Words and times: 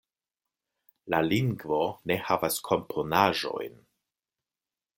La 1.15 1.19
lingvo 1.27 1.77
ne 2.11 2.17
havas 2.29 2.57
komponaĵojn. 2.71 3.79